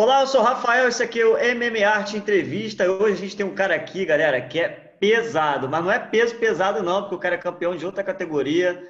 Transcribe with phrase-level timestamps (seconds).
[0.00, 2.88] Olá, eu sou o Rafael, esse aqui é o MMA Arte Entrevista.
[2.88, 6.38] Hoje a gente tem um cara aqui, galera, que é pesado, mas não é peso
[6.38, 8.80] pesado não, porque o cara é campeão de outra categoria.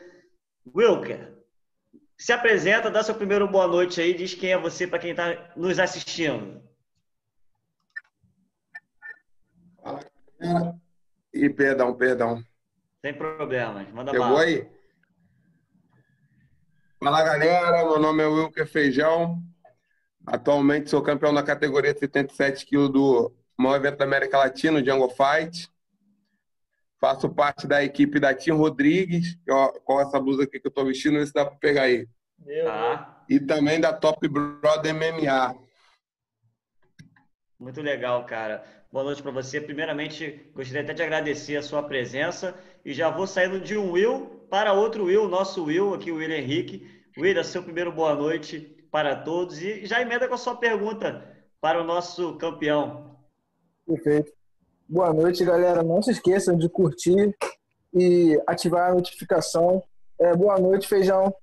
[0.77, 1.33] Wilker,
[2.15, 5.51] se apresenta, dá seu primeiro boa noite aí, diz quem é você para quem está
[5.57, 6.63] nos assistindo.
[9.83, 10.05] Fala,
[10.39, 10.77] galera.
[11.33, 12.45] E perdão, perdão.
[13.01, 14.43] Sem problemas, manda Pegou bala.
[14.43, 14.69] aí?
[17.03, 17.83] Fala, galera.
[17.87, 19.43] Meu nome é Wilker Feijão.
[20.31, 25.11] Atualmente sou campeão na categoria 77 kg do maior evento da América Latina, o Jungle
[25.11, 25.71] Fight.
[27.01, 30.71] Faço parte da equipe da Tim Rodrigues, que, ó, com essa blusa aqui que eu
[30.71, 32.07] estou vestindo, se dá para pegar aí.
[32.65, 33.25] Tá?
[33.29, 35.57] E também da Top Brother MMA.
[37.59, 38.65] Muito legal, cara.
[38.93, 39.61] Boa noite para você.
[39.61, 44.47] Primeiramente, gostaria até de agradecer a sua presença e já vou saindo de um Will
[44.51, 46.89] para outro Will, nosso Will, aqui o Will Henrique.
[47.17, 51.25] Will, seu primeiro boa noite para todos e já emenda com a sua pergunta
[51.61, 53.17] para o nosso campeão.
[53.87, 54.33] Perfeito.
[54.89, 55.83] Boa noite, galera.
[55.83, 57.37] Não se esqueçam de curtir
[57.95, 59.83] e ativar a notificação.
[60.19, 61.35] É, boa noite, Feijão.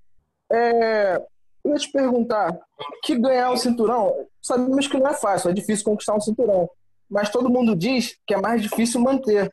[0.50, 1.16] É,
[1.64, 2.56] eu ia te perguntar,
[3.02, 6.68] que ganhar o cinturão, sabemos que não é fácil, é difícil conquistar um cinturão.
[7.08, 9.52] Mas todo mundo diz que é mais difícil manter.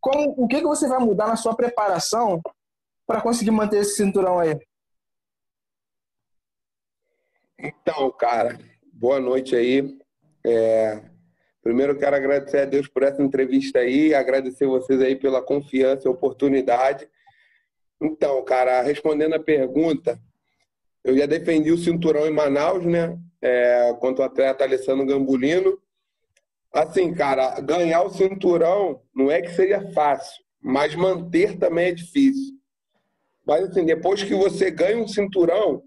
[0.00, 2.40] Como, o que, que você vai mudar na sua preparação
[3.06, 4.58] para conseguir manter esse cinturão aí?
[7.58, 8.58] Então, cara,
[8.92, 9.98] boa noite aí.
[10.46, 11.02] É,
[11.68, 16.10] Primeiro, quero agradecer a Deus por essa entrevista aí, agradecer vocês aí pela confiança e
[16.10, 17.06] oportunidade.
[18.00, 20.18] Então, cara, respondendo a pergunta,
[21.04, 23.18] eu já defendi o cinturão em Manaus, né?
[23.42, 25.78] É, contra o atleta Alessandro Gambulino.
[26.72, 32.54] Assim, cara, ganhar o cinturão não é que seja fácil, mas manter também é difícil.
[33.46, 35.82] Mas, assim, depois que você ganha um cinturão,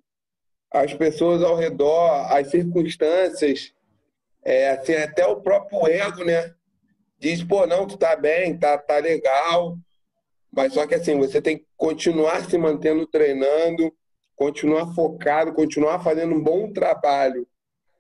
[0.72, 3.74] as pessoas ao redor, as circunstâncias,
[4.44, 6.54] é, assim, até o próprio ego, né?
[7.20, 9.78] Diz, pô, não, tu tá bem, tá, tá legal.
[10.52, 13.94] Mas só que assim, você tem que continuar se mantendo treinando,
[14.36, 17.48] continuar focado, continuar fazendo um bom trabalho.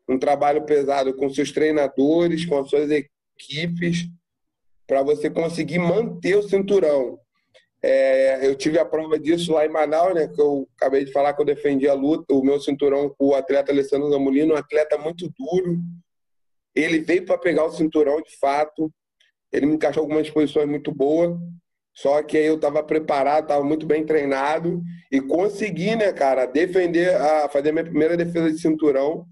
[0.09, 4.09] Um trabalho pesado com seus treinadores, com as suas equipes,
[4.87, 7.19] para você conseguir manter o cinturão.
[7.83, 10.27] É, eu tive a prova disso lá em Manaus, né?
[10.27, 13.35] Que eu acabei de falar que eu defendi a luta, o meu cinturão com o
[13.35, 15.79] atleta Alessandro Zamolino, um atleta muito duro,
[16.75, 18.91] ele veio para pegar o cinturão de fato.
[19.51, 21.37] Ele me encaixou algumas posições muito boas.
[21.93, 24.81] Só que aí eu estava preparado, estava muito bem treinado
[25.11, 29.25] e consegui, né, cara, defender, a, fazer a minha primeira defesa de cinturão.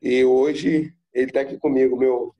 [0.00, 2.34] E hoje ele está aqui comigo, meu,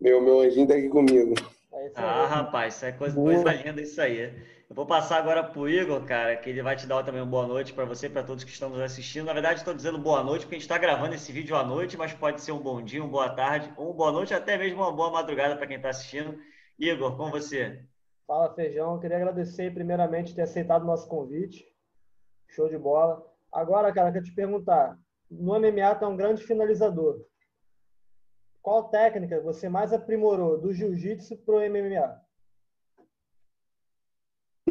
[0.00, 1.34] meu, meu anjinho está aqui comigo.
[1.72, 4.32] É ah, rapaz, isso é coisa, coisa linda isso aí.
[4.68, 7.30] Eu vou passar agora para o Igor, cara, que ele vai te dar também uma
[7.30, 9.24] boa noite para você e para todos que estão nos assistindo.
[9.24, 11.96] Na verdade, estou dizendo boa noite porque a gente está gravando esse vídeo à noite,
[11.96, 14.82] mas pode ser um bom dia, uma boa tarde, ou uma boa noite, até mesmo
[14.82, 16.38] uma boa madrugada para quem está assistindo.
[16.78, 17.82] Igor, com você.
[18.26, 19.00] Fala, Feijão.
[19.00, 21.64] Queria agradecer primeiramente ter aceitado o nosso convite.
[22.48, 23.26] Show de bola.
[23.50, 24.98] Agora, cara, eu quero te perguntar.
[25.30, 27.24] No MMA tu é um grande finalizador.
[28.60, 32.27] Qual técnica você mais aprimorou do jiu-jitsu para o MMA?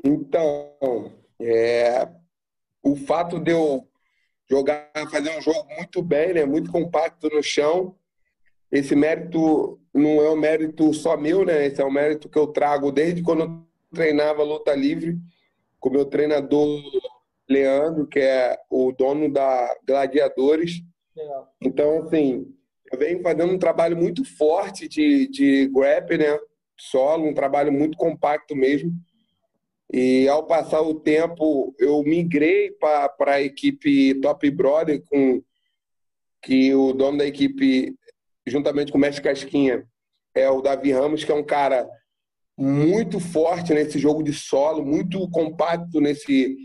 [0.08, 2.08] Então, é,
[2.82, 3.86] o fato de eu
[4.50, 7.94] jogar, fazer um jogo muito bem, né, muito compacto no chão,
[8.72, 11.66] esse mérito não é um mérito só meu, né?
[11.66, 13.62] Esse é um mérito que eu trago desde quando eu
[13.94, 15.18] treinava luta livre
[15.80, 16.82] com meu treinador
[17.50, 20.82] Leandro, que é o dono da Gladiadores.
[21.16, 21.54] Legal.
[21.62, 22.54] Então, assim,
[22.92, 26.38] eu venho fazendo um trabalho muito forte de, de grab, né?
[26.78, 28.92] Solo, um trabalho muito compacto mesmo.
[29.92, 35.42] E ao passar o tempo, eu migrei para a equipe Top Brother, com
[36.42, 37.96] que o dono da equipe,
[38.46, 39.88] juntamente com o Mestre Casquinha,
[40.36, 41.90] é o Davi Ramos, que é um cara
[42.58, 46.58] muito forte nesse jogo de solo, muito compacto nesse,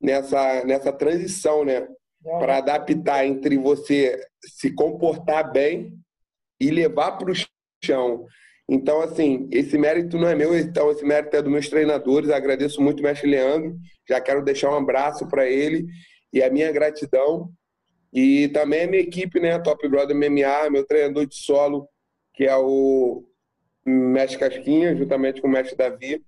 [0.00, 1.86] nessa, nessa transição, né?
[2.22, 5.92] Para adaptar entre você se comportar bem
[6.58, 7.34] e levar para o
[7.84, 8.26] chão.
[8.68, 12.30] Então, assim, esse mérito não é meu, então esse mérito é dos meus treinadores.
[12.30, 13.76] Agradeço muito o mestre Leandro.
[14.08, 15.86] Já quero deixar um abraço para ele
[16.32, 17.50] e a minha gratidão.
[18.12, 19.58] E também a minha equipe, né?
[19.58, 21.88] Top Brother MMA, meu treinador de solo,
[22.32, 23.24] que é o
[23.84, 26.22] mestre Casquinha, juntamente com o mestre Davi,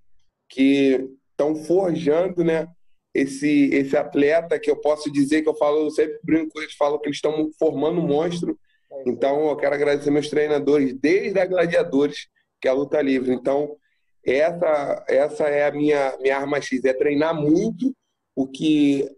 [0.48, 2.66] que estão forjando, né?
[3.14, 6.98] Esse, esse atleta que eu posso dizer que eu falo, eu sempre brinco, eles falam
[6.98, 8.58] que eles estão formando um monstro
[9.04, 12.28] então, eu quero agradecer meus treinadores, desde a Gladiadores,
[12.60, 13.32] que é a luta livre.
[13.32, 13.76] Então,
[14.24, 17.94] essa, essa é a minha, minha arma X, é treinar muito
[18.34, 19.08] o que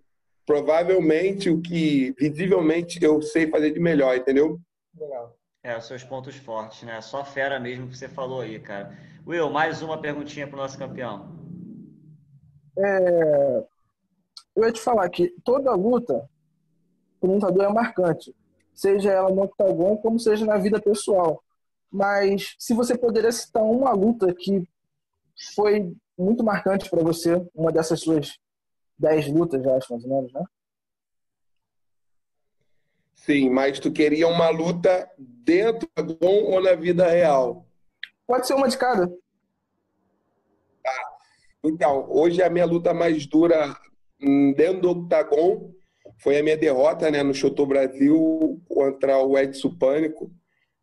[0.47, 4.59] provavelmente, o que visivelmente eu sei fazer de melhor, entendeu?
[4.99, 5.37] Legal.
[5.63, 7.01] É, os seus pontos fortes, né?
[7.03, 8.97] Só fera mesmo que você falou aí, cara.
[9.27, 11.37] Will, mais uma perguntinha para o nosso campeão.
[12.79, 13.67] É...
[14.57, 16.29] Eu ia te falar que toda luta
[17.21, 18.35] para um lutador é marcante,
[18.79, 21.43] seja ela no octagon como seja na vida pessoal.
[21.91, 24.63] Mas se você poderia citar uma luta que
[25.55, 28.39] foi muito marcante para você, uma dessas suas
[28.97, 30.45] dez lutas, já acho mais ou menos, né?
[33.15, 37.67] Sim, mas tu queria uma luta dentro do octagon ou na vida real?
[38.27, 39.09] Pode ser uma de cada.
[40.83, 41.19] Tá.
[41.65, 43.77] Então, hoje a minha luta mais dura
[44.23, 45.75] hum, dentro do octagon
[46.19, 50.31] foi a minha derrota né, no Chotô Brasil contra o Edson Pânico,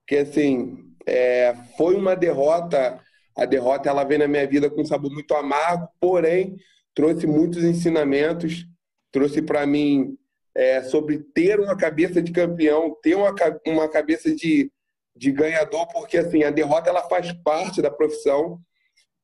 [0.07, 2.99] que assim, é, foi uma derrota,
[3.35, 6.57] a derrota ela vem na minha vida com um sabor muito amargo, porém
[6.93, 8.65] trouxe muitos ensinamentos,
[9.11, 10.17] trouxe para mim
[10.55, 13.35] é, sobre ter uma cabeça de campeão, ter uma,
[13.67, 14.71] uma cabeça de,
[15.15, 18.59] de ganhador, porque assim, a derrota ela faz parte da profissão,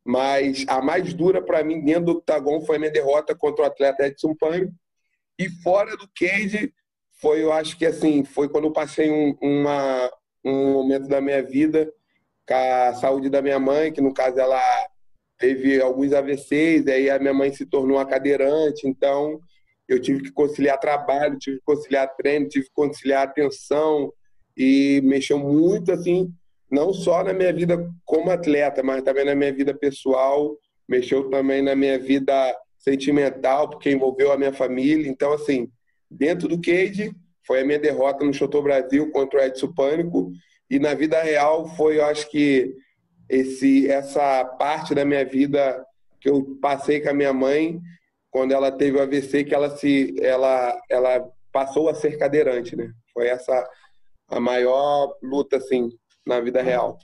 [0.03, 3.67] mas a mais dura para mim dentro do octagon foi a minha derrota contra o
[3.67, 4.73] atleta Edson Pânico,
[5.45, 6.73] e fora do cage,
[7.19, 10.11] foi, eu acho que assim, foi quando eu passei um, uma,
[10.43, 11.91] um momento da minha vida
[12.47, 14.61] com a saúde da minha mãe, que no caso ela
[15.37, 19.39] teve alguns AVCs, aí a minha mãe se tornou uma cadeirante, então
[19.87, 24.13] eu tive que conciliar trabalho, tive que conciliar treino, tive que conciliar atenção.
[24.55, 26.31] E mexeu muito assim,
[26.69, 30.55] não só na minha vida como atleta, mas também na minha vida pessoal,
[30.87, 35.09] mexeu também na minha vida sentimental, porque envolveu a minha família.
[35.09, 35.71] Então, assim,
[36.09, 37.13] dentro do cage,
[37.45, 40.31] foi a minha derrota no Chotô Brasil contra o Edson Pânico.
[40.69, 42.75] E na vida real foi, eu acho que,
[43.29, 45.85] esse, essa parte da minha vida
[46.19, 47.79] que eu passei com a minha mãe,
[48.29, 52.91] quando ela teve o AVC, que ela, se, ela, ela passou a ser cadeirante, né?
[53.13, 53.67] Foi essa
[54.27, 55.89] a maior luta, assim,
[56.25, 56.97] na vida real.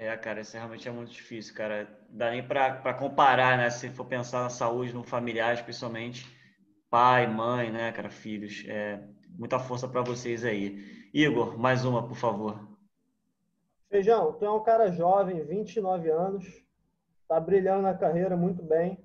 [0.00, 1.88] É, cara, isso realmente é muito difícil, cara.
[2.08, 3.68] Dá nem para comparar, né?
[3.68, 6.24] Se for pensar na saúde, no familiar, especialmente
[6.88, 8.64] pai, mãe, né, cara, filhos.
[8.68, 11.10] É, muita força para vocês aí.
[11.12, 12.68] Igor, mais uma, por favor.
[13.90, 16.46] Feijão, tu é um cara jovem, 29 anos,
[17.26, 19.02] tá brilhando na carreira muito bem.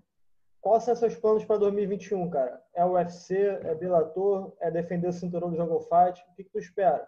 [0.61, 2.61] Quais são seus planos para 2021, cara?
[2.73, 6.23] É o UFC, é Bellator, é defender o cinturão do Jungle Fight?
[6.29, 7.07] O que, que tu espera?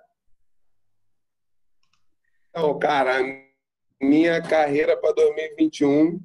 [2.49, 3.21] Então, cara,
[4.01, 6.19] minha carreira para 2021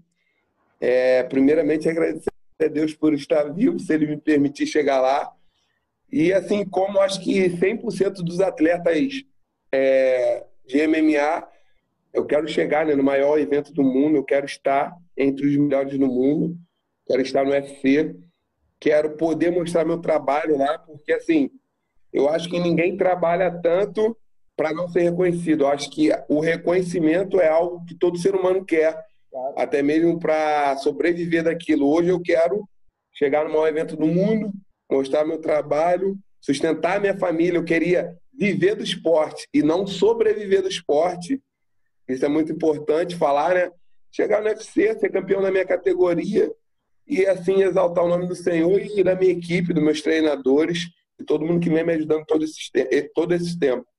[0.81, 5.31] é, primeiramente, agradecer a Deus por estar vivo, se Ele me permitir chegar lá.
[6.11, 9.22] E assim como acho que 100% dos atletas
[9.70, 11.46] é, de MMA,
[12.12, 15.99] eu quero chegar né, no maior evento do mundo, eu quero estar entre os melhores
[15.99, 16.56] do mundo,
[17.06, 18.17] quero estar no UFC,
[18.81, 21.50] quero poder mostrar meu trabalho lá, porque assim,
[22.12, 24.17] eu acho que ninguém trabalha tanto
[24.61, 25.65] para não ser reconhecido.
[25.65, 28.93] Eu acho que o reconhecimento é algo que todo ser humano quer,
[29.31, 29.55] claro.
[29.57, 31.89] até mesmo para sobreviver daquilo.
[31.89, 32.69] Hoje eu quero
[33.15, 34.53] chegar no maior evento do mundo,
[34.93, 37.57] mostrar meu trabalho, sustentar minha família.
[37.57, 41.41] Eu queria viver do esporte e não sobreviver do esporte.
[42.06, 43.71] Isso é muito importante falar, né?
[44.13, 46.53] Chegar no UFC, ser campeão da minha categoria
[47.06, 51.25] e assim exaltar o nome do Senhor e da minha equipe, dos meus treinadores e
[51.25, 52.71] todo mundo que vem me ajudando todo esse,
[53.15, 53.90] todo esse tempo.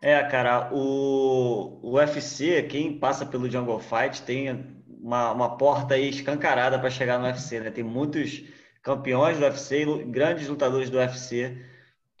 [0.00, 4.48] É, cara, o, o UFC, quem passa pelo Jungle Fight tem
[4.86, 7.70] uma, uma porta aí escancarada para chegar no UFC, né?
[7.70, 8.44] Tem muitos
[8.82, 11.64] campeões do UFC, grandes lutadores do UFC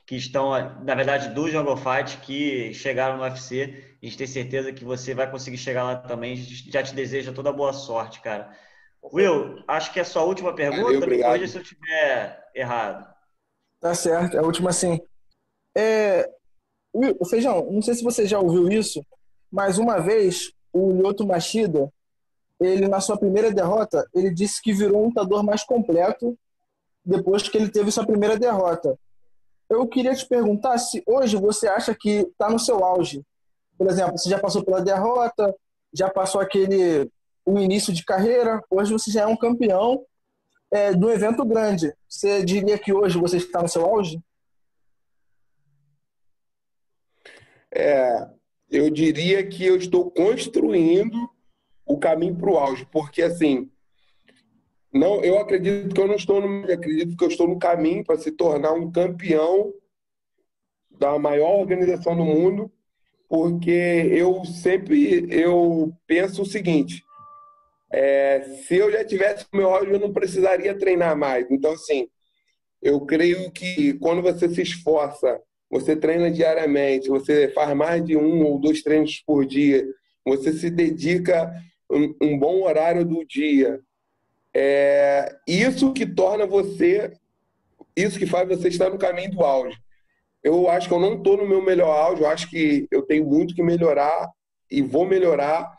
[0.04, 0.50] que estão,
[0.82, 3.96] na verdade, do Jungle Fight que chegaram no UFC.
[4.02, 6.34] A gente tem certeza que você vai conseguir chegar lá também.
[6.36, 8.50] Já te deseja toda boa sorte, cara.
[9.02, 10.82] Will, acho que é a sua última pergunta.
[10.82, 13.06] Valeu, Depois, se eu tiver errado.
[13.80, 14.98] Tá certo, é a última sim.
[15.76, 16.28] É,
[17.18, 19.04] o Feijão, não sei se você já ouviu isso,
[19.50, 21.92] mas uma vez o Lyoto Machida,
[22.60, 26.36] ele na sua primeira derrota, ele disse que virou um lutador mais completo
[27.04, 28.98] depois que ele teve sua primeira derrota.
[29.68, 33.22] Eu queria te perguntar se hoje você acha que está no seu auge.
[33.76, 35.54] Por exemplo, você já passou pela derrota,
[35.92, 37.10] já passou aquele
[37.44, 40.04] o início de carreira, hoje você já é um campeão
[40.70, 41.94] é, do evento grande.
[42.06, 44.20] Você diria que hoje você está no seu auge?
[47.74, 48.26] É,
[48.70, 51.16] eu diria que eu estou construindo
[51.86, 53.70] o caminho para o auge, porque assim,
[54.92, 58.18] não, eu acredito que eu não estou no, acredito que eu estou no caminho para
[58.18, 59.72] se tornar um campeão
[60.90, 62.70] da maior organização do mundo,
[63.28, 67.04] porque eu sempre eu penso o seguinte:
[67.92, 71.46] é, se eu já tivesse o meu auge, eu não precisaria treinar mais.
[71.50, 72.08] Então, assim,
[72.82, 78.44] eu creio que quando você se esforça você treina diariamente, você faz mais de um
[78.44, 79.86] ou dois treinos por dia,
[80.24, 81.52] você se dedica
[81.90, 83.80] um, um bom horário do dia.
[84.54, 87.12] É isso que torna você,
[87.94, 89.76] isso que faz você estar no caminho do auge.
[90.42, 93.26] Eu acho que eu não estou no meu melhor auge, eu acho que eu tenho
[93.26, 94.30] muito que melhorar
[94.70, 95.70] e vou melhorar,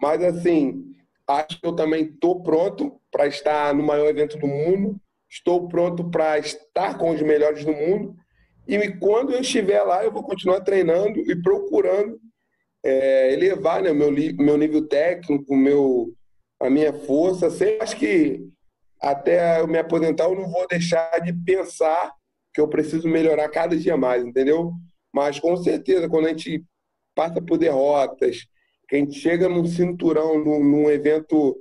[0.00, 0.94] mas assim,
[1.26, 6.10] acho que eu também estou pronto para estar no maior evento do mundo, estou pronto
[6.10, 8.16] para estar com os melhores do mundo
[8.66, 12.18] e quando eu estiver lá, eu vou continuar treinando e procurando
[12.84, 16.12] é, elevar né, meu, meu nível técnico, meu,
[16.60, 17.50] a minha força.
[17.50, 18.48] Sempre acho que
[19.00, 22.12] até eu me aposentar, eu não vou deixar de pensar
[22.54, 24.72] que eu preciso melhorar cada dia mais, entendeu?
[25.12, 26.64] Mas com certeza, quando a gente
[27.14, 28.46] passa por derrotas,
[28.88, 31.56] que a gente chega num cinturão, num, num evento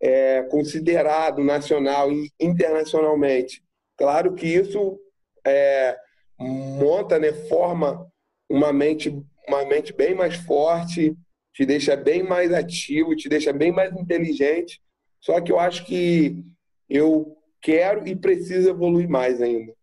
[0.00, 3.62] é, considerado nacional e internacionalmente,
[3.96, 4.98] claro que isso
[5.46, 5.96] é,
[6.38, 8.10] monta, né, forma
[8.48, 9.10] uma mente,
[9.46, 11.16] uma mente bem mais forte,
[11.52, 14.80] te deixa bem mais ativo, te deixa bem mais inteligente.
[15.20, 16.44] Só que eu acho que
[16.88, 19.74] eu quero e preciso evoluir mais ainda.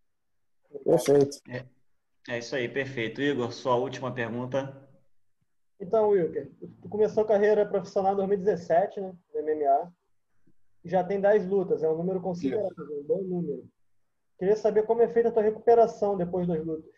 [0.83, 1.37] Perfeito.
[1.49, 1.65] É,
[2.29, 3.21] é isso aí, perfeito.
[3.21, 4.81] Igor, sua última pergunta.
[5.79, 6.49] Então, Wilker,
[6.81, 9.93] tu começou a carreira profissional em 2017, né, no MMA.
[10.85, 13.67] Já tem 10 lutas, é um número considerável, um bom número.
[14.37, 16.93] Queria saber como é feita a tua recuperação depois das lutas.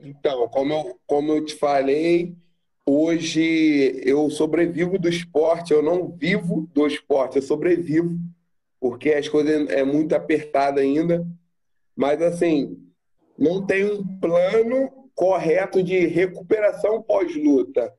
[0.00, 2.36] Então, como eu, como eu te falei,
[2.84, 8.18] hoje eu sobrevivo do esporte, eu não vivo do esporte, eu sobrevivo,
[8.80, 11.26] porque as coisas é muito apertada ainda.
[11.96, 12.76] Mas assim,
[13.38, 17.94] não tem um plano correto de recuperação pós-luta.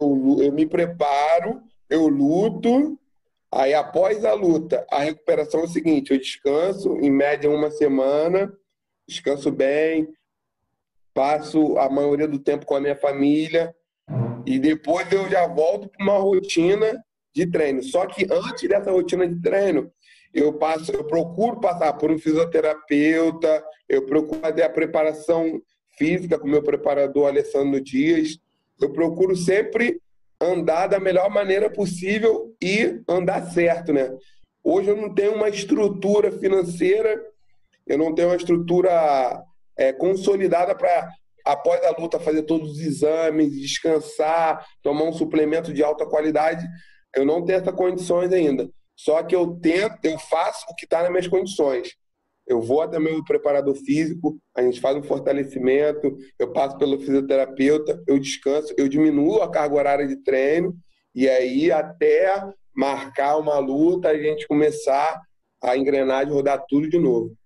[0.00, 2.98] Eu, eu me preparo, eu luto,
[3.50, 8.52] Aí, após a luta, a recuperação é o seguinte: eu descanso, em média, uma semana,
[9.06, 10.08] descanso bem,
[11.14, 13.74] passo a maioria do tempo com a minha família
[14.46, 17.82] e depois eu já volto para uma rotina de treino.
[17.82, 19.90] Só que antes dessa rotina de treino,
[20.32, 25.60] eu passo, eu procuro passar por um fisioterapeuta, eu procuro fazer a preparação
[25.96, 28.38] física com meu preparador Alessandro Dias.
[28.80, 30.00] Eu procuro sempre
[30.40, 34.10] andar da melhor maneira possível e andar certo, né?
[34.62, 37.20] Hoje eu não tenho uma estrutura financeira,
[37.86, 39.42] eu não tenho uma estrutura
[39.76, 41.10] é, consolidada para,
[41.44, 46.66] após a luta, fazer todos os exames, descansar, tomar um suplemento de alta qualidade.
[47.16, 48.68] Eu não tenho essas condições ainda.
[48.94, 51.94] Só que eu tento, eu faço o que está nas minhas condições.
[52.48, 58.02] Eu vou até meu preparador físico, a gente faz um fortalecimento, eu passo pelo fisioterapeuta,
[58.06, 60.74] eu descanso, eu diminuo a carga horária de treino
[61.14, 62.42] e aí até
[62.74, 65.20] marcar uma luta a gente começar
[65.62, 67.36] a engrenar e rodar tudo de novo.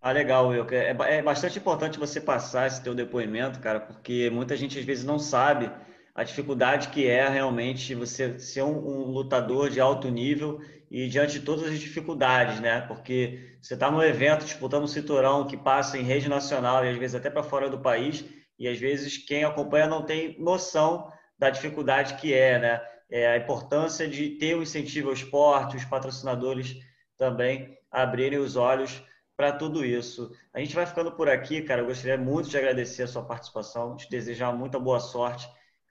[0.00, 0.78] Ah, legal, Wilker.
[0.78, 5.04] É, é bastante importante você passar esse teu depoimento, cara, porque muita gente às vezes
[5.04, 5.70] não sabe
[6.16, 11.38] a dificuldade que é realmente você ser um, um lutador de alto nível e diante
[11.38, 12.80] de todas as dificuldades, né?
[12.80, 16.96] Porque você está no evento disputando um cinturão que passa em rede nacional e às
[16.96, 18.24] vezes até para fora do país,
[18.58, 22.80] e às vezes quem acompanha não tem noção da dificuldade que é, né?
[23.10, 26.78] É a importância de ter o um incentivo ao esporte, os patrocinadores
[27.18, 29.02] também abrirem os olhos
[29.36, 30.32] para tudo isso.
[30.54, 31.82] A gente vai ficando por aqui, cara.
[31.82, 35.46] Eu gostaria muito de agradecer a sua participação, te desejar muita boa sorte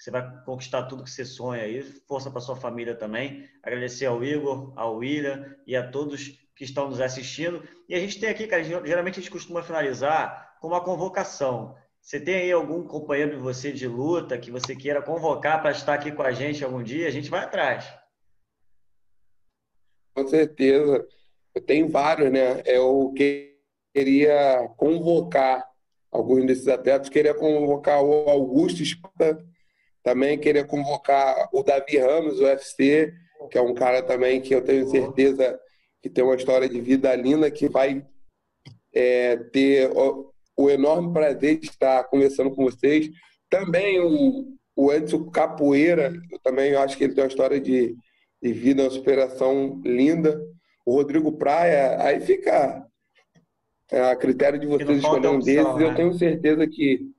[0.05, 1.81] você vai conquistar tudo que você sonha aí.
[2.07, 3.49] Força para sua família também.
[3.63, 7.67] Agradecer ao Igor, ao William e a todos que estão nos assistindo.
[7.89, 11.75] E a gente tem aqui, cara, geralmente a gente costuma finalizar com uma convocação.
[11.99, 15.95] Você tem aí algum companheiro de você de luta que você queira convocar para estar
[15.95, 17.07] aqui com a gente algum dia?
[17.07, 17.91] A gente vai atrás.
[20.13, 21.03] Com certeza.
[21.55, 22.61] Eu tenho vários, né?
[22.63, 23.11] Eu
[23.91, 25.67] queria convocar
[26.11, 27.09] alguns desses atletas.
[27.09, 29.43] Queria convocar o Augusto Espada,
[30.05, 33.11] também queria convocar o Davi Ramos, o UFC,
[33.49, 35.59] que é um cara também que eu tenho certeza
[35.99, 38.05] que tem uma história de vida linda, que vai
[38.93, 43.09] é, ter o, o, enorme prazer de estar conversando com vocês.
[43.49, 44.45] Também o,
[44.75, 47.95] o Edson Capoeira, eu também acho que ele tem uma história de,
[48.39, 50.39] de vida, uma superação linda.
[50.85, 52.85] O Rodrigo Praia, aí fica
[53.91, 55.75] é, a critério de vocês escolher um desses.
[55.75, 55.83] Né?
[55.83, 57.14] Eu tenho certeza que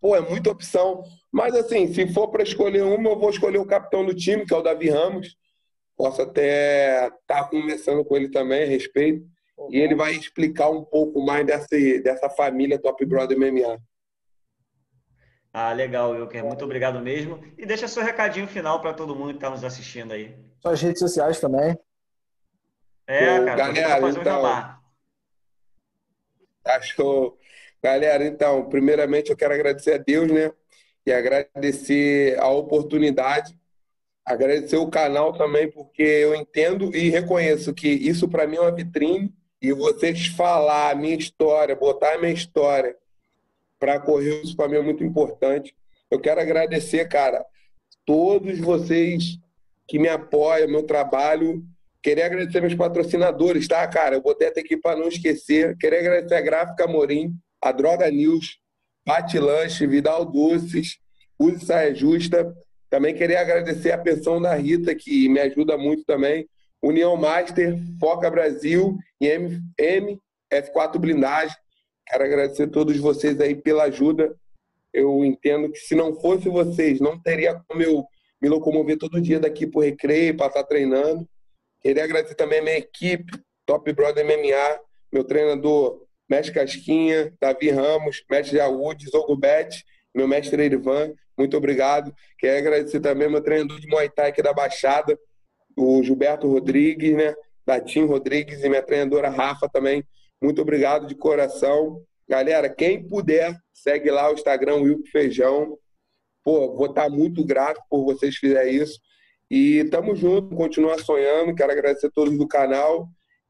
[0.00, 1.02] pô, é muita opção.
[1.30, 4.54] Mas assim, se for para escolher uma, eu vou escolher o capitão do time, que
[4.54, 5.36] é o Davi Ramos.
[5.96, 9.26] Posso até estar tá conversando com ele também a respeito.
[9.56, 9.68] Uhum.
[9.72, 13.78] E ele vai explicar um pouco mais dessa, dessa família Top Brother MMA.
[15.52, 16.44] Ah, legal, Wilker.
[16.44, 17.42] Muito obrigado mesmo.
[17.56, 20.36] E deixa seu recadinho final para todo mundo que está nos assistindo aí.
[20.60, 21.76] Suas redes sociais também.
[23.06, 24.78] É, cara, galera, então, um.
[26.62, 27.37] Tá show.
[27.82, 30.52] Galera, então, primeiramente eu quero agradecer a Deus, né?
[31.06, 33.56] E agradecer a oportunidade,
[34.24, 38.74] agradecer o canal também, porque eu entendo e reconheço que isso para mim é uma
[38.74, 42.96] vitrine e vocês falar a minha história, botar a minha história
[43.78, 45.74] para correr isso para mim é muito importante.
[46.10, 47.44] Eu quero agradecer, cara,
[48.04, 49.38] todos vocês
[49.86, 51.64] que me apoiam, meu trabalho.
[52.02, 54.16] Queria agradecer meus patrocinadores, tá, cara?
[54.16, 55.76] Eu botei até aqui para não esquecer.
[55.78, 58.58] Queria agradecer a Gráfica Morim, a Droga News,
[59.06, 60.98] Bate Lanche, Vidal Doces,
[61.38, 62.54] Use Saia Justa.
[62.90, 66.48] Também queria agradecer a pensão da Rita, que me ajuda muito também.
[66.82, 69.60] União Master, Foca Brasil e M,
[70.50, 71.56] MF4 Blindagem.
[72.06, 74.34] Quero agradecer a todos vocês aí pela ajuda.
[74.92, 78.04] Eu entendo que se não fosse vocês, não teria como eu
[78.40, 81.28] me locomover todo dia daqui para o Recreio, para estar treinando.
[81.80, 83.32] Queria agradecer também a minha equipe,
[83.66, 84.80] Top Brother MMA,
[85.12, 92.12] meu treinador Mestre Casquinha, Davi Ramos, Mestre Jaúde, Zogo Bet, meu mestre Erivan, muito obrigado.
[92.38, 95.16] Quero agradecer também meu treinador de Muay Thai aqui da Baixada,
[95.76, 97.34] o Gilberto Rodrigues, né?
[97.64, 100.02] Da Tim Rodrigues e minha treinadora Rafa também.
[100.42, 102.02] Muito obrigado de coração.
[102.28, 105.78] Galera, quem puder, segue lá o Instagram Wilco Feijão.
[106.42, 108.98] Pô, vou estar muito grato por vocês fizerem isso.
[109.50, 111.54] E tamo junto, continuar sonhando.
[111.54, 113.08] Quero agradecer a todos do canal.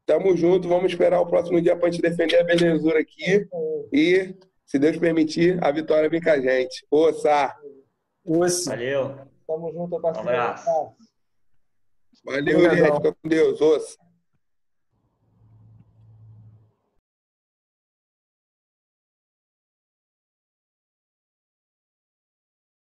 [0.09, 3.47] Tamo junto, vamos esperar o próximo dia para gente defender a belezura aqui.
[3.93, 4.35] E,
[4.65, 6.83] se Deus permitir, a vitória vem com a gente.
[6.89, 7.55] Ossa!
[8.65, 9.19] Valeu.
[9.45, 10.27] Tamo junto, parceiro.
[10.27, 10.65] Um abraço.
[12.25, 12.95] Valeu, gente.
[12.95, 13.61] Fica com Deus.
[13.61, 13.97] Ossa.